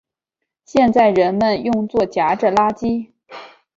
[0.65, 3.11] 现在人们用作夹着垃圾。